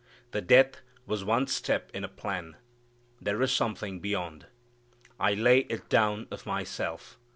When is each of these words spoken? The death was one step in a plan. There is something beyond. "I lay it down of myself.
The 0.31 0.41
death 0.41 0.81
was 1.05 1.23
one 1.23 1.45
step 1.45 1.91
in 1.93 2.03
a 2.03 2.07
plan. 2.07 2.55
There 3.21 3.39
is 3.43 3.51
something 3.51 3.99
beyond. 3.99 4.47
"I 5.19 5.35
lay 5.35 5.59
it 5.69 5.89
down 5.89 6.27
of 6.31 6.47
myself. 6.47 7.19